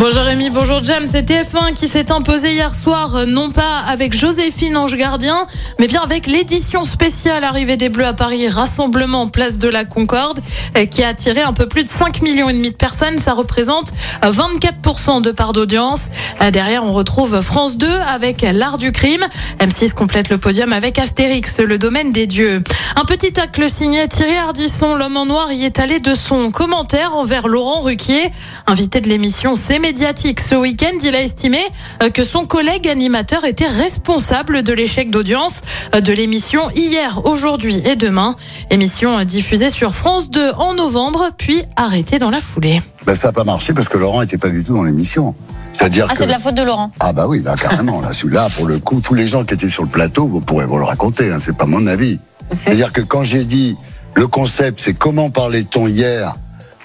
[0.00, 1.04] Bonjour Rémi, bonjour Jam.
[1.10, 5.46] C'est TF1 qui s'est imposé hier soir, euh, non pas avec Joséphine Ange Gardien,
[5.78, 10.40] mais bien avec l'édition spéciale Arrivée des Bleus à Paris, rassemblement place de la Concorde,
[10.76, 13.18] euh, qui a attiré un peu plus de 5 millions et demi de personnes.
[13.18, 13.92] Ça représente
[14.24, 16.08] euh, 24% de part d'audience.
[16.42, 19.24] Euh, Derrière, on retrouve France 2 avec l'art du crime.
[19.60, 22.62] M6 complète le podium avec Astérix, le domaine des dieux.
[22.96, 27.14] Un petit tacle signé Thierry Ardisson, l'homme en noir, y est allé de son commentaire
[27.14, 28.30] envers Laurent Ruquier,
[28.66, 30.40] invité de l'émission C'est médiatique.
[30.40, 31.58] Ce week-end, il a estimé
[32.02, 35.62] euh, que son collègue animateur était responsable de l'échec d'audience
[35.94, 38.34] euh, de l'émission hier, aujourd'hui et demain.
[38.70, 42.82] Émission euh, diffusée sur France 2 en novembre, puis arrêtée dans la foulée.
[43.06, 45.36] Ben, ça n'a pas marché parce que Laurent n'était pas du tout dans l'émission.
[45.74, 46.18] C'est-à-dire Ah, que...
[46.18, 46.90] c'est de la faute de Laurent.
[46.98, 48.00] Ah bah oui, là, carrément.
[48.00, 50.66] Là, celui-là, pour le coup, tous les gens qui étaient sur le plateau, vous pourrez
[50.66, 51.30] vous le raconter.
[51.30, 52.18] Hein, c'est pas mon avis.
[52.50, 53.76] C'est-à-dire que quand j'ai dit
[54.14, 56.34] le concept, c'est comment parlait-on hier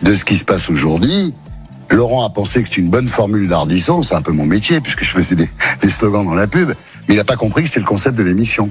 [0.03, 1.33] de ce qui se passe aujourd'hui.
[1.91, 5.03] Laurent a pensé que c'est une bonne formule d'Ardisson, c'est un peu mon métier puisque
[5.03, 5.47] je faisais des,
[5.81, 6.69] des slogans dans la pub,
[7.07, 8.69] mais il n'a pas compris que c'était le concept de l'émission.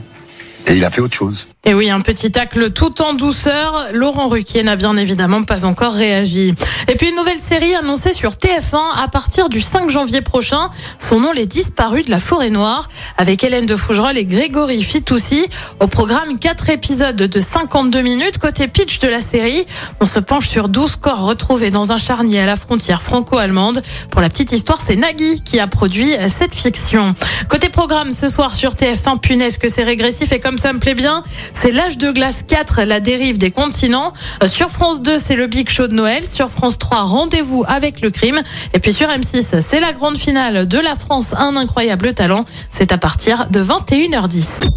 [0.68, 1.48] Et il a fait autre chose.
[1.64, 3.88] Et oui, un petit tacle tout en douceur.
[3.92, 6.54] Laurent Ruquier n'a bien évidemment pas encore réagi.
[6.88, 10.68] Et puis une nouvelle série annoncée sur TF1 à partir du 5 janvier prochain.
[10.98, 15.46] Son nom, Les Disparus de la Forêt Noire, avec Hélène de Fougerolles et Grégory Fitoussi.
[15.80, 18.36] Au programme, 4 épisodes de 52 minutes.
[18.38, 19.66] Côté pitch de la série,
[20.00, 23.82] on se penche sur 12 corps retrouvés dans un charnier à la frontière franco-allemande.
[24.10, 27.14] Pour la petite histoire, c'est Nagui qui a produit cette fiction.
[27.48, 30.94] Côté programme, ce soir sur TF1, punaise que c'est régressif et comme ça me plaît
[30.94, 31.22] bien,
[31.54, 34.12] c'est l'âge de glace 4, la dérive des continents.
[34.42, 36.26] Euh, Sur France 2, c'est le Big Show de Noël.
[36.26, 38.42] Sur France 3, rendez-vous avec le crime.
[38.74, 42.44] Et puis sur M6, c'est la grande finale de la France, un incroyable talent.
[42.70, 44.68] C'est à partir de 21h10.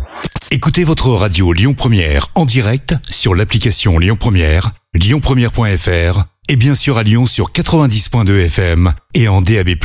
[0.51, 6.97] Écoutez votre radio Lyon Première en direct sur l'application Lyon Première, lyonpremière.fr et bien sûr
[6.97, 9.75] à Lyon sur 90.2 FM et en DAB+.